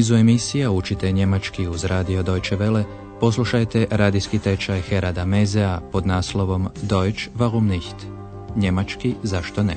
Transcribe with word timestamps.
nizu 0.00 0.14
emisija 0.14 0.70
učite 0.70 1.12
njemački 1.12 1.68
uz 1.68 1.84
radio 1.84 2.22
Deutsche 2.22 2.56
Welle, 2.56 2.84
poslušajte 3.20 3.86
radijski 3.90 4.38
tečaj 4.38 4.80
Herada 4.80 5.24
Mezea 5.24 5.80
pod 5.92 6.06
naslovom 6.06 6.68
Deutsch 6.82 7.28
warum 7.38 7.66
nicht? 7.68 7.96
Njemački 8.56 9.14
zašto 9.22 9.62
ne? 9.62 9.76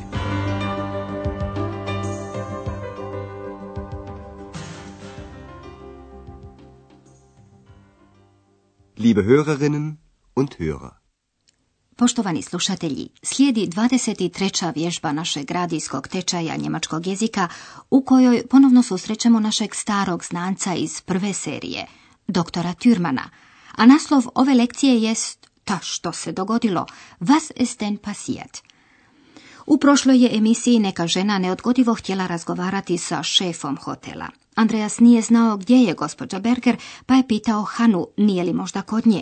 Liebe 8.98 9.22
Hörerinnen 9.22 9.96
und 10.36 10.50
Hörer. 10.60 11.03
Poštovani 11.96 12.42
slušatelji, 12.42 13.10
slijedi 13.24 13.68
23. 13.68 14.74
vježba 14.76 15.12
našeg 15.12 15.52
radijskog 15.52 16.08
tečaja 16.08 16.56
njemačkog 16.56 17.08
jezika 17.08 17.48
u 17.90 18.02
kojoj 18.02 18.48
ponovno 18.48 18.84
susrećemo 18.84 19.40
našeg 19.40 19.76
starog 19.76 20.24
znanca 20.24 20.74
iz 20.74 21.02
prve 21.02 21.34
serije, 21.34 21.86
doktora 22.28 22.74
Türmana, 22.74 23.24
a 23.76 23.86
naslov 23.86 24.24
ove 24.36 24.54
lekcije 24.54 25.02
jest 25.02 25.44
Ta 25.64 25.80
što 25.82 26.12
se 26.12 26.32
dogodilo, 26.32 26.86
was 27.20 27.52
ist 27.56 27.80
denn 27.80 27.98
passiert? 27.98 28.58
U 29.66 29.78
prošloj 29.78 30.24
je 30.24 30.38
emisiji 30.38 30.80
neka 30.80 31.08
žena 31.08 31.40
neodgodivo 31.40 31.94
htjela 31.94 32.28
razgovarati 32.28 32.98
sa 32.98 33.24
šefom 33.24 33.78
hotela. 33.78 34.28
Andreas 34.56 35.00
nije 35.00 35.22
znao 35.22 35.58
gdje 35.58 35.76
je 35.76 35.94
gospođa 35.94 36.40
Berger, 36.40 36.78
pa 37.06 37.16
je 37.16 37.28
pitao 37.28 37.64
Hanu 37.64 38.08
nije 38.18 38.44
li 38.44 38.54
možda 38.54 38.82
kod 38.82 39.08
nje. 39.08 39.22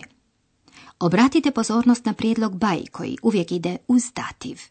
Obratite 1.01 1.51
pozornost 1.51 2.05
na 2.05 2.13
prijedlog 2.13 2.57
baj 2.57 2.85
koji 2.91 3.17
uvijek 3.21 3.51
ide 3.51 3.77
uz 3.87 4.03
dativ. 4.13 4.61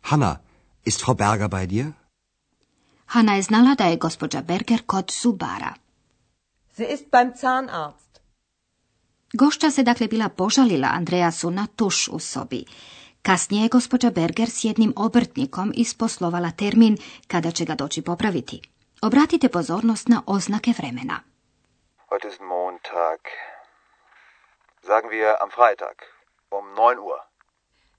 Hanna, 0.00 0.38
ist 0.84 1.04
Frau 1.04 1.14
Berger 1.14 1.48
bei 1.48 1.66
dir? 1.66 1.92
Hanna 3.06 3.34
je 3.34 3.42
znala 3.42 3.74
da 3.74 3.84
je 3.84 3.96
gospođa 3.96 4.42
Berger 4.42 4.82
kod 4.86 5.12
zubara. 5.22 5.74
Sie 6.76 6.86
ist 6.94 7.04
beim 7.12 7.32
Zahnarzt. 7.40 8.20
Gošća 9.32 9.70
se 9.70 9.82
dakle 9.82 10.08
bila 10.08 10.28
požalila 10.28 10.88
Andreasu 10.92 11.50
na 11.50 11.66
tuš 11.76 12.08
u 12.08 12.18
sobi. 12.18 12.64
Kasnije 13.22 13.62
je 13.62 13.68
gospođa 13.68 14.10
Berger 14.10 14.50
s 14.50 14.64
jednim 14.64 14.92
obrtnikom 14.96 15.72
isposlovala 15.74 16.50
termin 16.50 16.96
kada 17.26 17.50
će 17.50 17.64
ga 17.64 17.74
doći 17.74 18.02
popraviti. 18.02 18.60
Obratite 19.02 19.48
pozornost 19.48 20.08
na 20.08 20.22
oznake 20.26 20.72
vremena. 20.78 21.20
Heute 22.10 22.28
ist 22.28 22.40
Montag. 22.40 23.51
Sagen 24.90 25.10
wir 25.10 25.40
am 25.42 25.50
Freitag 25.50 25.96
um 26.50 26.64
9 26.74 26.98
Uhr. 26.98 27.18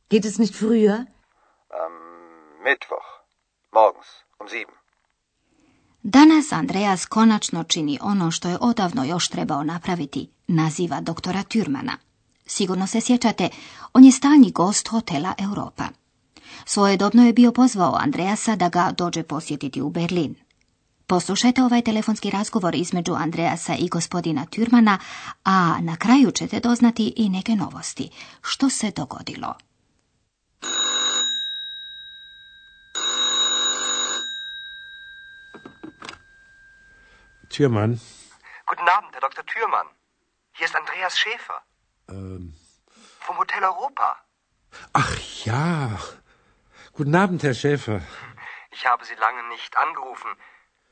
Geht 0.10 0.26
es 0.26 0.38
nicht 0.38 0.54
früher? 0.54 1.06
Am 1.84 1.94
Mittwoch 2.64 3.10
morgens 3.72 4.08
um 4.40 4.48
7. 4.48 4.66
Danas 6.02 6.52
Andreas 6.52 7.06
konačno 7.06 7.64
čini 7.64 8.00
ono 8.02 8.32
što 8.32 8.50
je 8.50 8.58
odavno 8.62 9.04
još 9.04 9.28
trebao 9.28 9.64
napraviti, 9.64 10.30
naziva 10.48 11.02
doktora 11.02 11.44
Türmana. 11.44 11.98
Sigurno 12.46 12.88
se 12.88 13.02
sjećate, 13.02 13.50
on 13.94 14.04
je 14.04 14.12
stalni 14.12 14.52
gost 14.52 14.88
hotela 14.88 15.34
Europa. 15.38 15.84
Svojedobno 16.66 17.26
je 17.26 17.34
bio 17.34 17.52
pozvao 17.52 17.96
Andreasa 18.00 18.56
da 18.56 18.70
ga 18.70 18.92
dođe 18.98 19.24
posjetiti 19.24 19.82
u 19.82 19.90
Berlin. 19.90 20.36
Poslušajte 21.14 21.64
ovaj 21.64 21.82
telefonski 21.82 22.30
razgovor 22.30 22.76
između 22.76 23.14
Andreasa 23.14 23.74
i 23.80 23.90
gospodina 23.90 24.46
Türmana, 24.46 24.98
a 25.44 25.78
na 25.82 25.96
kraju 25.96 26.32
ćete 26.32 26.60
doznati 26.60 27.14
i 27.18 27.30
neke 27.30 27.52
novosti. 27.52 28.10
Što 28.42 28.70
se 28.70 28.92
dogodilo? 28.92 29.56
Türmann. 37.50 37.98
Guten 38.68 38.88
Abend, 38.98 39.14
Herr 39.14 39.22
Dr. 39.28 39.44
Thürmann. 39.52 39.88
Hier 40.58 40.66
ist 40.66 40.76
Andreas 40.76 41.14
Schäfer 41.18 41.60
Ähm, 42.10 42.54
vom 43.28 43.38
Hotel 43.38 43.64
Europa. 43.64 44.08
ach 44.94 45.46
ja. 45.46 45.98
Guten 46.98 47.16
Abend, 47.16 47.44
Herr 47.44 47.54
Schäfer. 47.54 48.02
Ich 48.72 48.86
habe 48.86 49.06
Sie 49.06 49.16
lange 49.26 49.44
nicht 49.50 49.78
angerufen. 49.78 50.32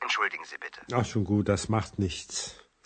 Entschuldigen 0.02 0.44
Sie 0.50 0.58
bitte. 0.64 0.80
Ach, 0.98 1.06
schon 1.12 1.24
gut, 1.24 1.48
das 1.48 1.68
macht 1.76 1.98
nichts. 1.98 2.30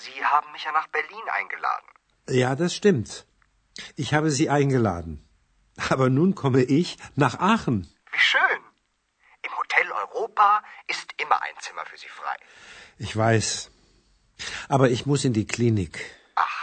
Sie 0.06 0.19
haben 0.32 0.50
mich 0.53 0.65
ja 0.65 0.72
nach 0.72 0.88
Berlin 0.88 1.27
eingeladen. 1.38 1.88
Ja, 2.28 2.50
das 2.62 2.75
stimmt. 2.75 3.10
Ich 4.03 4.15
habe 4.16 4.31
Sie 4.31 4.49
eingeladen. 4.59 5.12
Aber 5.94 6.09
nun 6.19 6.34
komme 6.34 6.62
ich 6.62 6.88
nach 7.15 7.38
Aachen. 7.53 7.78
Wie 8.12 8.25
schön. 8.32 8.60
Im 9.47 9.53
Hotel 9.60 9.87
Europa 10.03 10.49
ist 10.93 11.09
immer 11.22 11.38
ein 11.47 11.56
Zimmer 11.60 11.84
für 11.91 11.99
Sie 11.99 12.12
frei. 12.21 12.37
Ich 12.99 13.16
weiß. 13.16 13.71
Aber 14.69 14.91
ich 14.91 15.06
muss 15.06 15.25
in 15.25 15.33
die 15.33 15.47
Klinik. 15.47 15.94
Ach, 16.34 16.59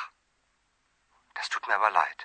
das 1.35 1.49
tut 1.49 1.67
mir 1.67 1.75
aber 1.75 1.91
leid. 1.91 2.19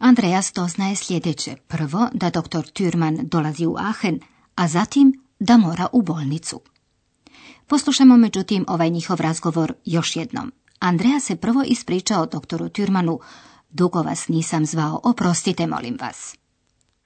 Andreas 0.00 0.52
doznaje 0.52 0.96
sljedeće. 0.96 1.56
Prvo, 1.68 2.08
da 2.12 2.30
doktor 2.30 2.64
Türman 2.64 3.16
dolazi 3.28 3.66
u 3.66 3.76
Aachen, 3.76 4.20
a 4.54 4.68
zatim 4.68 5.12
da 5.38 5.56
mora 5.56 5.88
u 5.92 6.02
bolnicu. 6.02 6.60
Poslušajmo 7.68 8.16
međutim 8.16 8.64
ovaj 8.68 8.90
njihov 8.90 9.20
razgovor 9.20 9.72
još 9.84 10.16
jednom. 10.16 10.52
Andreas 10.78 11.24
se 11.24 11.36
prvo 11.36 11.62
ispričao 11.66 12.26
doktoru 12.26 12.68
Türmanu. 12.68 13.18
Dugo 13.70 14.02
vas 14.02 14.28
nisam 14.28 14.66
zvao, 14.66 15.00
oprostite 15.04 15.66
molim 15.66 15.98
vas. 16.00 16.36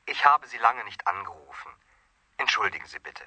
Ich 0.07 0.21
habe 0.25 0.49
Sie 0.49 0.61
lange 0.61 0.85
nicht 0.85 1.03
angerufen. 1.05 1.73
Entschuldigen 2.39 2.89
Sie 2.89 3.01
bitte. 3.05 3.25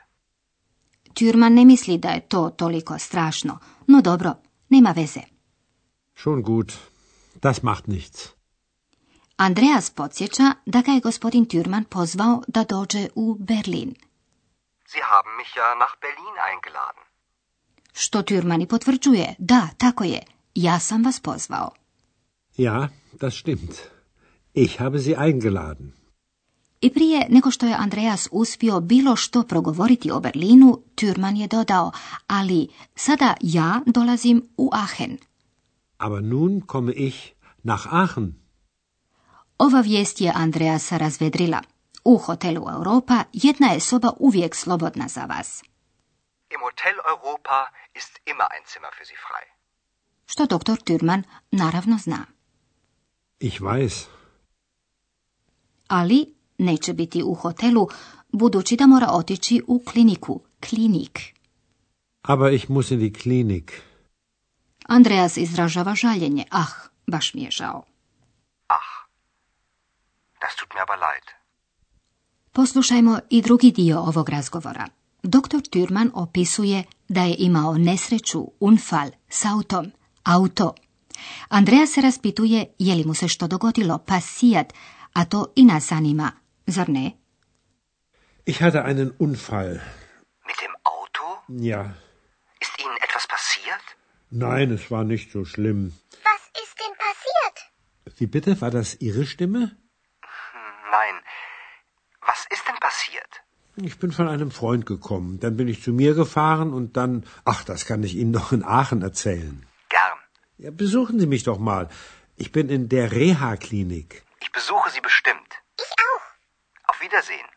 Türman 1.13 1.53
ne 1.53 1.65
misli 1.65 1.97
da 1.97 2.09
je 2.09 2.27
to 2.27 2.49
toliko 2.49 2.99
strašno, 2.99 3.59
no 3.87 4.01
dobro, 4.01 4.33
nema 4.69 4.91
veze. 4.91 5.21
Schon 6.15 6.41
gut. 6.41 6.73
Das 7.41 7.63
macht 7.63 7.87
nichts. 7.87 8.29
Andreas 9.37 9.89
podsjeća 9.89 10.53
da 10.65 10.81
ga 10.81 10.91
je 10.91 10.99
gospodin 10.99 11.45
Türman 11.45 11.83
pozvao 11.83 12.41
da 12.47 12.63
dođe 12.63 13.07
u 13.15 13.35
Berlin. 13.39 13.95
Sie 14.87 15.01
haben 15.03 15.33
mich 15.37 15.57
ja 15.57 15.75
nach 15.75 15.95
Berlin 16.01 16.35
eingeladen. 16.49 17.04
Što 17.97 18.21
Türman 18.21 18.63
i 18.63 18.65
potvrđuje, 18.65 19.35
da, 19.37 19.67
tako 19.77 20.03
je, 20.03 20.21
ja 20.55 20.79
sam 20.79 21.03
vas 21.03 21.19
pozvao. 21.19 21.71
Ja, 22.57 22.89
das 23.21 23.39
stimmt. 23.39 23.71
Ich 24.53 24.79
habe 24.79 24.99
Sie 24.99 25.15
eingeladen. 25.19 25.91
I 26.81 26.89
prije 26.89 27.27
nego 27.29 27.51
što 27.51 27.65
je 27.65 27.75
Andreas 27.75 28.27
uspio 28.31 28.79
bilo 28.79 29.15
što 29.15 29.43
progovoriti 29.43 30.11
o 30.11 30.19
Berlinu, 30.19 30.79
Türman 30.95 31.35
je 31.37 31.47
dodao, 31.47 31.91
ali 32.27 32.67
sada 32.95 33.33
ja 33.41 33.81
dolazim 33.85 34.43
u 34.57 34.69
Aachen. 34.73 35.17
Aber 35.97 36.23
nun 36.23 36.61
komme 36.61 36.93
ich 36.93 37.17
nach 37.63 37.87
Aachen. 37.91 38.33
Ova 39.57 39.81
vijest 39.81 40.21
je 40.21 40.31
Andreasa 40.35 40.97
razvedrila. 40.97 41.61
U 42.05 42.17
hotelu 42.17 42.65
Europa 42.69 43.23
jedna 43.33 43.67
je 43.67 43.79
soba 43.79 44.11
uvijek 44.19 44.55
slobodna 44.55 45.07
za 45.07 45.25
vas. 45.25 45.63
Im 46.53 46.61
Hotel 46.61 46.95
Europa 47.13 47.57
ist 47.99 48.13
immer 48.31 48.47
ein 48.55 48.63
Zimmer 48.71 48.91
für 48.97 49.05
Sie 49.05 49.19
frei. 49.27 49.45
Što 50.25 50.45
doktor 50.45 50.77
Türman 50.77 51.23
naravno 51.51 51.97
zna. 51.97 52.25
Ich 53.39 53.61
weiß. 53.61 54.05
Ali 55.87 56.35
neće 56.57 56.93
biti 56.93 57.23
u 57.23 57.33
hotelu, 57.33 57.87
budući 58.31 58.75
da 58.75 58.87
mora 58.87 59.07
otići 59.11 59.61
u 59.67 59.83
kliniku, 59.85 60.41
klinik. 60.69 61.19
Aber 62.21 62.53
ich 62.53 62.69
muss 62.69 62.91
in 62.91 62.99
die 62.99 63.13
Klinik. 63.13 63.81
Andreas 64.87 65.37
izražava 65.37 65.95
žaljenje. 65.95 66.45
Ah, 66.51 66.73
baš 67.07 67.33
mi 67.33 67.41
je 67.41 67.51
žao. 67.51 67.83
Ach, 68.67 69.07
das 70.41 70.55
tut 70.55 70.69
mir 70.73 70.81
aber 70.81 70.97
leid. 70.99 71.25
Poslušajmo 72.51 73.19
i 73.29 73.41
drugi 73.41 73.71
dio 73.71 73.99
ovog 73.99 74.29
razgovora. 74.29 74.87
Doktor 75.27 75.61
Türman 75.61 76.11
opisuje 76.13 76.83
da 77.09 77.21
je 77.21 77.35
imao 77.39 77.77
nesreću, 77.77 78.47
unfal, 78.59 79.09
s 79.29 79.45
autom, 79.45 79.91
auto. 80.23 80.75
Andreja 81.49 81.87
se 81.87 82.01
raspituje 82.01 82.65
je 82.79 82.95
li 82.95 83.03
mu 83.05 83.13
se 83.13 83.27
što 83.27 83.47
dogodilo, 83.47 83.97
pasijat, 83.97 84.73
a 85.13 85.25
to 85.25 85.53
i 85.55 85.63
nas 85.63 85.87
zanima, 85.87 86.31
zar 86.67 86.89
ne? 86.89 87.11
Ich 88.45 88.61
hatte 88.61 88.83
einen 88.85 89.11
Unfall. 89.19 89.73
Mit 90.49 90.57
dem 90.63 90.73
Auto? 90.83 91.25
Ja. 91.47 91.83
Ist 92.61 92.79
Ihnen 92.79 92.97
etwas 93.07 93.25
passiert? 93.27 93.85
Nein, 94.29 94.71
es 94.71 94.91
war 94.91 95.03
nicht 95.03 95.31
so 95.31 95.45
schlimm. 95.45 95.81
Was 96.29 96.43
ist 96.63 96.75
denn 96.81 96.95
passiert? 97.05 97.55
Wie 98.19 98.27
bitte? 98.27 98.61
War 98.61 98.71
das 98.71 98.95
Ihre 99.01 99.25
Stimme? 99.25 99.61
Nein. 100.97 101.15
Was 102.29 102.45
ist 102.53 102.63
denn 102.67 102.79
passiert? 102.79 103.45
Ich 103.77 103.99
bin 103.99 104.11
von 104.11 104.27
einem 104.27 104.51
Freund 104.51 104.85
gekommen. 104.85 105.39
Dann 105.39 105.57
bin 105.57 105.67
ich 105.67 105.81
zu 105.83 105.91
mir 105.91 106.13
gefahren 106.13 106.73
und 106.73 106.95
dann. 106.97 107.25
Ach, 107.43 107.63
das 107.65 107.85
kann 107.85 108.03
ich 108.03 108.15
Ihnen 108.15 108.33
doch 108.33 108.51
in 108.51 108.63
Aachen 108.63 109.01
erzählen. 109.01 109.65
Gern. 109.89 110.17
Ja, 110.57 110.71
besuchen 110.71 111.19
Sie 111.19 111.27
mich 111.27 111.43
doch 111.43 111.59
mal. 111.59 111.89
Ich 112.37 112.51
bin 112.51 112.69
in 112.69 112.87
der 112.89 113.11
Reha-Klinik. 113.11 114.23
Ich 114.41 114.51
besuche 114.51 114.89
Sie 114.91 115.01
bestimmt. 115.01 115.49
Ich 115.77 115.91
auch. 116.07 116.25
Auf 116.89 117.01
Wiedersehen. 117.01 117.49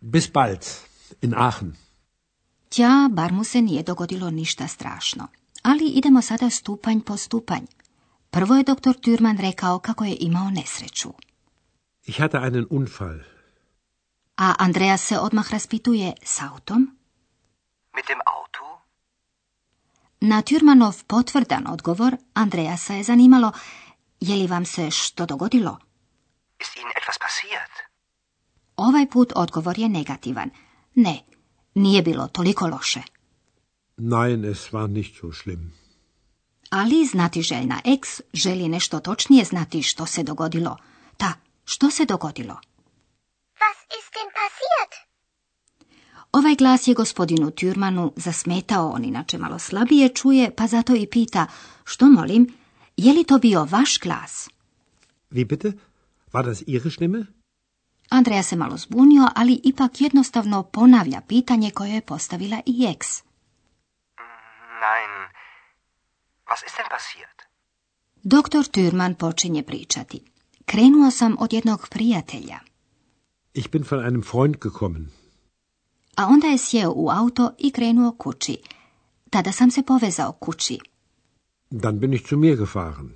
Bis 0.00 0.28
bald. 0.28 0.64
In 1.20 1.34
Aachen. 1.34 1.76
Tja, 2.68 3.08
bar 3.10 3.32
mu 3.32 3.44
se 3.44 3.62
nije 3.62 3.82
dogodilo 3.82 4.30
ništa 4.30 4.66
strašno. 4.68 5.28
Ali 5.62 5.86
idemo 5.86 6.22
sada 6.22 6.50
stupanj 6.50 7.00
po 7.00 7.16
stupanj. 7.16 7.66
Prvo 8.30 8.54
je 8.54 8.62
doktor 8.62 8.94
Türman 8.94 9.38
rekao 9.38 9.78
kako 9.78 10.04
je 10.04 10.16
imao 10.20 10.50
nesreću. 10.50 11.12
Ich 12.04 12.20
hatte 12.20 12.38
einen 12.38 12.66
Unfall. 12.70 13.35
A 14.36 14.54
Andreas 14.58 15.02
se 15.02 15.18
odmah 15.18 15.50
raspituje 15.52 16.12
s 16.22 16.40
autom. 16.42 16.98
Mit 17.96 18.06
dem 18.08 18.18
Auto? 18.26 18.80
Na 20.20 20.42
Türmanov 20.42 21.04
potvrdan 21.06 21.66
odgovor 21.66 22.16
Andreasa 22.34 22.94
je 22.94 23.02
zanimalo 23.04 23.52
je 24.20 24.36
li 24.36 24.46
vam 24.46 24.64
se 24.64 24.90
što 24.90 25.26
dogodilo? 25.26 25.78
Ist 26.60 26.76
Ihnen 26.76 26.92
etwas 26.96 27.18
passiert? 27.18 27.72
Ovaj 28.76 29.06
put 29.10 29.32
odgovor 29.36 29.78
je 29.78 29.88
negativan. 29.88 30.50
Ne, 30.94 31.22
nije 31.74 32.02
bilo 32.02 32.28
toliko 32.28 32.66
loše. 32.66 33.02
Nein, 33.96 34.44
es 34.44 34.70
war 34.72 34.86
nicht 34.86 35.20
so 35.20 35.32
schlimm. 35.32 35.72
Ali 36.70 37.06
znati 37.06 37.42
željna 37.42 37.80
ex 37.84 38.20
želi 38.32 38.68
nešto 38.68 39.00
točnije 39.00 39.44
znati 39.44 39.82
što 39.82 40.06
se 40.06 40.22
dogodilo. 40.22 40.76
Ta, 41.16 41.32
što 41.64 41.90
se 41.90 42.04
dogodilo? 42.04 42.54
Was 43.60 43.78
ist 43.98 44.12
denn? 44.14 44.25
Ovaj 46.38 46.54
glas 46.54 46.88
je 46.88 46.94
gospodinu 46.94 47.50
Türmanu 47.50 48.12
zasmetao, 48.16 48.90
on 48.90 49.04
inače 49.04 49.38
malo 49.38 49.58
slabije 49.58 50.08
čuje, 50.08 50.50
pa 50.56 50.66
zato 50.66 50.94
i 50.94 51.06
pita, 51.06 51.46
što 51.84 52.06
molim, 52.06 52.52
je 52.96 53.12
li 53.12 53.24
to 53.24 53.38
bio 53.38 53.64
vaš 53.64 53.98
glas? 54.00 54.48
Wie 55.30 55.46
bitte? 55.46 55.72
War 56.32 56.44
das 56.44 56.62
Ihre 56.66 56.90
Stimme? 56.90 57.26
Andreja 58.08 58.42
se 58.42 58.56
malo 58.56 58.76
zbunio, 58.76 59.28
ali 59.34 59.60
ipak 59.64 60.00
jednostavno 60.00 60.62
ponavlja 60.62 61.20
pitanje 61.28 61.70
koje 61.70 61.90
je 61.90 62.00
postavila 62.00 62.60
i 62.66 62.86
ex. 62.86 63.22
Nein. 64.84 65.12
Was 66.46 66.60
ist 66.66 66.76
denn 66.76 66.88
passiert? 66.90 67.42
Doktor 68.22 68.64
Türman 68.64 69.14
počinje 69.14 69.62
pričati. 69.62 70.20
Krenuo 70.66 71.10
sam 71.10 71.36
od 71.38 71.52
jednog 71.52 71.88
prijatelja, 71.90 72.58
Ich 73.52 73.70
bin 73.70 73.84
von 73.90 74.00
einem 74.04 74.22
Freund 74.22 74.56
gekommen. 74.60 75.15
A 76.16 76.26
onda 76.26 76.46
je 76.46 76.58
sjeo 76.58 76.92
u 76.96 77.10
auto 77.10 77.50
i 77.58 77.70
krenuo 77.70 78.12
kući. 78.12 78.56
Tada 79.30 79.52
sam 79.52 79.70
se 79.70 79.82
povezao 79.82 80.32
kući. 80.32 80.78
Dann 81.70 81.98
bin 81.98 82.14
ich 82.14 82.28
zu 82.28 82.36
mir 82.36 82.56
gefahren. 82.56 83.10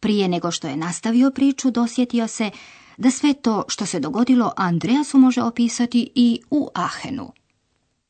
Prije 0.00 0.28
nego 0.28 0.50
što 0.50 0.68
je 0.68 0.76
nastavio 0.76 1.30
priču, 1.30 1.70
dosjetio 1.70 2.28
se 2.28 2.50
da 2.96 3.10
sve 3.10 3.34
to 3.34 3.64
što 3.68 3.86
se 3.86 4.00
dogodilo 4.00 4.52
Andreasu 4.56 5.18
može 5.18 5.42
opisati 5.42 6.10
i 6.14 6.40
u 6.50 6.68
Ahenu. 6.74 7.32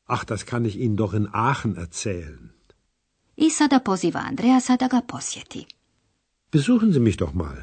Ach, 0.06 0.25
das 0.27 0.43
kann 0.43 0.67
ich 0.67 0.77
Ihnen 0.77 0.97
doch 0.97 1.15
in 1.15 1.27
Aachen 1.32 1.75
erzählen. 1.77 2.49
I 3.37 3.50
sada 3.50 3.79
poziva 3.79 4.21
Andreasa 4.21 4.77
da 4.77 4.88
ga 4.88 5.00
posjeti. 5.00 5.67
Besuchen 6.53 6.93
Sie 6.93 7.00
mich 7.00 7.19
doch 7.19 7.35
mal. 7.35 7.56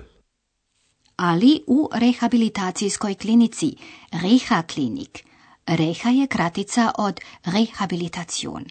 Ali 1.15 1.63
u 1.67 1.89
rehabilitacijskoj 1.93 3.15
klinici, 3.15 3.75
Reha 4.11 4.63
klinik. 4.73 5.26
Reha 5.67 6.09
je 6.09 6.27
kratica 6.27 6.91
od 6.97 7.19
rehabilitacion. 7.43 8.65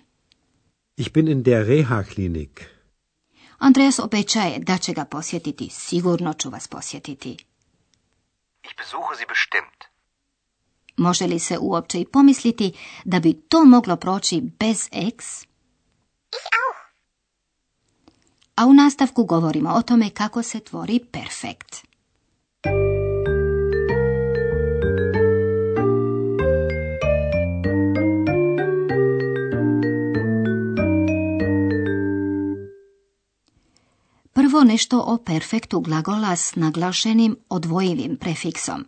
Ich 0.96 1.12
bin 1.12 1.28
in 1.28 1.42
der 1.42 1.66
Reha-Klinik. 1.66 2.64
Andreas 3.58 3.98
obećaje 3.98 4.58
da 4.58 4.78
će 4.78 4.92
ga 4.92 5.04
posjetiti. 5.04 5.68
Sigurno 5.72 6.32
ću 6.32 6.50
vas 6.50 6.68
posjetiti. 6.68 7.36
Ich 8.62 8.76
besuche 8.76 9.16
Sie 9.16 9.26
bestimmt. 9.26 9.84
Može 10.96 11.26
li 11.26 11.38
se 11.38 11.58
uopće 11.60 12.00
i 12.00 12.06
pomisliti 12.06 12.72
da 13.04 13.20
bi 13.20 13.32
to 13.32 13.64
moglo 13.64 13.96
proći 13.96 14.40
bez 14.40 14.88
ex? 14.92 15.42
Ich 15.42 16.46
auch. 16.60 16.78
A 18.54 18.66
u 18.66 18.74
nastavku 18.74 19.24
govorimo 19.24 19.70
o 19.70 19.82
tome 19.82 20.10
kako 20.10 20.42
se 20.42 20.60
tvori 20.60 21.00
perfekt. 21.12 21.85
Nešto 34.76 35.00
o 35.00 35.16
perfektu 35.18 35.80
glagola 35.80 36.36
s 36.36 36.54
naglašenim 36.54 37.36
odvojivim 37.48 38.16
prefiksom. 38.16 38.84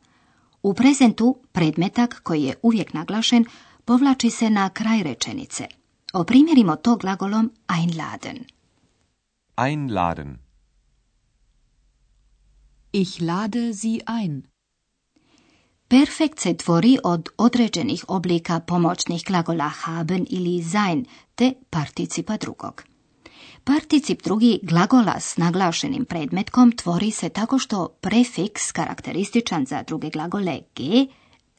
U 0.62 0.75
prezentu 0.75 1.37
predmetak 1.52 2.20
koji 2.23 2.43
je 2.43 2.55
uvijek 2.62 2.93
naglašen 2.93 3.44
povlači 3.85 4.31
se 4.31 4.50
na 4.50 4.69
kraj 4.69 5.02
rečenice. 5.02 5.67
Oprimjerimo 6.12 6.76
to 6.76 6.96
glagolom 6.96 7.50
einladen. 7.79 8.44
Einladen. 9.56 10.38
Ich 12.93 13.23
lade 13.23 13.75
Sie 13.75 14.00
ein. 14.06 14.43
Perfekt 15.88 16.38
se 16.38 16.56
tvori 16.56 16.99
od 17.05 17.29
određenih 17.37 18.05
oblika 18.08 18.61
pomoćnih 18.61 19.25
glagola 19.26 19.69
haben 19.69 20.26
ili 20.31 20.64
sein 20.64 21.05
te 21.35 21.52
participa 21.70 22.37
drugog. 22.37 22.88
Particip 23.69 24.23
drugi 24.23 24.61
glagola 24.62 25.20
s 25.20 25.37
naglašenim 25.37 26.05
predmetkom 26.05 26.73
tvori 26.73 27.11
se 27.11 27.29
tako 27.29 27.59
što 27.59 27.88
prefiks 28.00 28.73
karakterističan 28.73 29.67
za 29.67 29.82
druge 29.82 30.11
glagole 30.11 30.61
g 30.76 30.82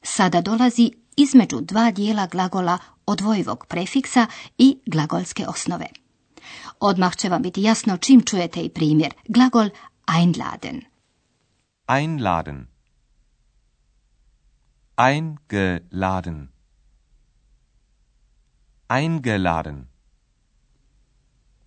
sada 0.03 0.41
dolazi 0.41 0.91
između 1.17 1.61
dva 1.61 1.91
dijela 1.91 2.27
glagola 2.27 2.77
odvojivog 3.05 3.65
prefiksa 3.65 4.25
i 4.57 4.79
glagolske 4.85 5.45
osnove. 5.47 5.85
Odmah 6.79 7.15
će 7.15 7.29
vam 7.29 7.41
biti 7.41 7.61
jasno 7.61 7.97
čim 7.97 8.21
čujete 8.21 8.61
i 8.61 8.69
primjer. 8.69 9.13
Glagol 9.27 9.69
einladen. 10.19 10.81
Einladen. 11.87 12.67
Eingeladen. 14.97 16.47
Eingeladen. 18.89 19.98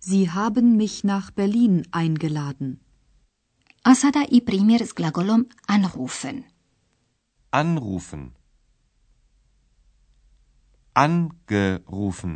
Sie 0.09 0.29
haben 0.29 0.67
mich 0.75 0.95
nach 1.03 1.31
Berlin 1.31 1.75
eingeladen. 1.91 2.69
A 3.83 3.95
sada 3.95 4.23
i 4.37 4.39
primjer 4.41 4.81
s 4.85 4.95
glagolom 4.95 5.45
anrufen. 5.75 6.43
Anrufen. 7.61 8.23
Angerufen. 10.93 12.33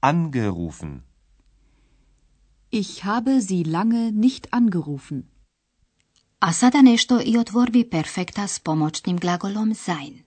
Angerufen. 0.00 0.92
Ich 2.70 3.04
habe 3.04 3.40
Sie 3.40 3.62
lange 3.62 4.12
nicht 4.12 4.52
angerufen. 4.52 5.18
A 6.38 6.52
sada 6.52 6.82
nešto 6.82 7.20
i 7.24 7.38
o 7.38 7.44
tvorbi 7.44 7.90
perfekta 7.90 8.46
s 8.46 8.58
pomoćnim 8.58 9.18
glagolom 9.18 9.74
sein. 9.74 10.25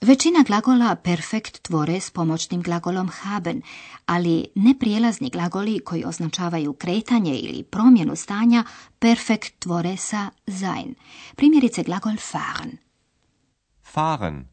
Većina 0.00 0.44
glagola 0.46 0.96
perfekt 0.96 1.62
tvore 1.62 2.00
s 2.00 2.10
pomoćnim 2.10 2.62
glagolom 2.62 3.08
haben, 3.08 3.62
ali 4.06 4.46
neprijelazni 4.54 5.30
glagoli 5.30 5.78
koji 5.78 6.04
označavaju 6.04 6.72
kretanje 6.72 7.34
ili 7.34 7.62
promjenu 7.62 8.16
stanja 8.16 8.64
perfekt 8.98 9.58
tvore 9.58 9.96
sa 9.96 10.30
sein. 10.46 10.94
Primjerice 11.36 11.82
glagol 11.82 12.16
fahren. 12.16 12.76
Fahren. 13.82 14.48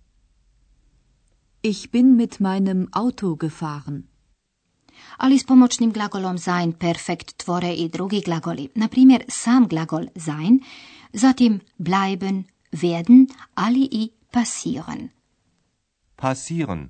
Ich 1.63 1.91
bin 1.91 2.15
mit 2.15 2.39
meinem 2.39 2.87
Auto 2.91 3.35
gefahren. 3.35 4.03
Ali 5.17 5.39
s 5.39 5.45
pomoćnim 5.45 5.91
glagolom 5.91 6.37
sein 6.37 6.73
perfekt 6.73 7.37
tvore 7.37 7.73
i 7.73 7.89
drugi 7.89 8.21
glagoli, 8.25 8.69
na 8.75 8.87
primjer 8.87 9.23
sam 9.27 9.67
glagol 9.67 10.05
sein, 10.15 10.59
zatim 11.13 11.59
bleiben, 11.77 12.43
werden, 12.71 13.27
ali 13.53 13.89
i 13.91 14.09
passieren. 14.31 15.14
Passieren. 16.17 16.89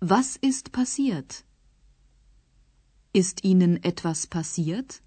Was 0.00 0.36
ist 0.42 0.72
passiert? 0.72 1.44
Ist 3.12 3.44
Ihnen 3.44 3.78
etwas 3.82 4.26
passiert? 4.26 5.02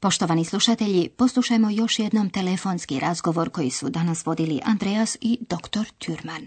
Poštovani 0.00 0.44
slušatelji, 0.44 1.08
poslušajmo 1.08 1.70
još 1.70 1.98
jednom 1.98 2.30
telefonski 2.30 3.00
razgovor 3.00 3.50
koji 3.50 3.70
su 3.70 3.88
danas 3.88 4.26
vodili 4.26 4.60
Andreas 4.64 5.16
i 5.20 5.38
dr. 5.40 5.84
Türman. 5.98 6.46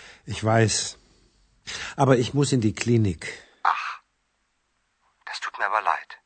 Ich 0.25 0.43
weiß. 0.43 0.97
Aber 1.95 2.17
ich 2.17 2.33
muss 2.33 2.51
in 2.51 2.61
die 2.61 2.75
Klinik. 2.75 3.21
Ach, 3.63 4.01
das 5.25 5.39
tut 5.39 5.57
mir 5.59 5.65
aber 5.65 5.81
leid. 5.81 6.17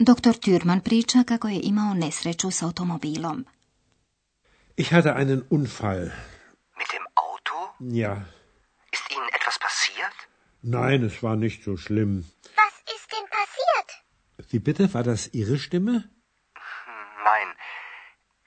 Doktor 0.00 0.34
Türman 0.40 0.80
priča 0.80 1.24
kako 1.24 1.48
je 1.48 1.60
imao 1.62 1.94
nesreću 1.94 2.50
s 2.50 2.62
automobilom. 2.62 3.44
Ich 4.76 4.92
hatte 4.92 5.12
einen 5.14 5.42
Unfall. 5.50 6.04
Mit 6.78 6.88
dem 6.92 7.06
Auto? 7.14 7.74
Ja. 7.80 8.12
Ist 8.92 9.10
Ihnen 9.10 9.28
etwas 9.38 9.58
passiert? 9.58 10.16
Nein, 10.62 11.04
es 11.04 11.22
war 11.22 11.36
nicht 11.36 11.64
so 11.64 11.76
schlimm. 11.76 12.24
Was 12.56 12.74
ist 12.94 13.08
denn 13.12 13.26
passiert? 13.38 13.88
Wie 14.52 14.60
bitte? 14.60 14.94
War 14.94 15.02
das 15.02 15.28
Ihre 15.34 15.58
Stimme? 15.58 15.94
Nein. 17.24 17.48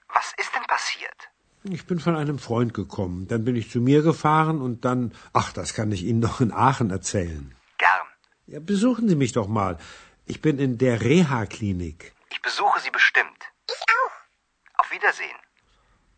Was 0.08 0.32
ist 0.38 0.54
denn 0.54 0.66
passiert? 0.66 1.20
Ich 1.64 1.86
bin 1.86 2.00
von 2.00 2.16
einem 2.16 2.38
Freund 2.38 2.74
gekommen. 2.74 3.28
Dann 3.28 3.44
bin 3.44 3.56
ich 3.56 3.70
zu 3.70 3.80
mir 3.80 4.02
gefahren 4.02 4.60
und 4.60 4.84
dann. 4.84 5.12
Ach, 5.32 5.52
das 5.52 5.74
kann 5.74 5.92
ich 5.92 6.02
Ihnen 6.02 6.20
noch 6.20 6.40
in 6.40 6.52
Aachen 6.52 6.90
erzählen. 6.90 7.54
Gern. 7.78 8.06
Ja, 8.46 8.60
besuchen 8.60 9.08
Sie 9.08 9.16
mich 9.16 9.32
doch 9.32 9.48
mal. 9.48 9.78
Ich 10.26 10.40
bin 10.40 10.58
in 10.58 10.78
der 10.78 11.00
Reha-Klinik. 11.00 12.12
Ich 12.30 12.42
besuche 12.42 12.80
Sie 12.80 12.90
bestimmt. 12.90 13.40
Ich 13.68 13.82
auch. 13.98 14.80
Auf 14.80 14.90
Wiedersehen. 14.90 15.38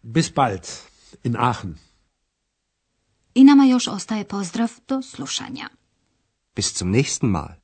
Bis 0.03 0.31
bald. 0.31 0.65
In 1.23 1.37
Aachen. 1.37 1.79
I 3.35 3.45
nama 3.45 3.65
još 3.65 3.89
ostaje 3.89 4.25
pozdrav 4.25 4.71
do 4.89 5.03
slušanja. 5.03 5.69
Bis 6.55 6.75
zum 6.75 6.91
nächsten 6.91 7.31
Mal. 7.31 7.64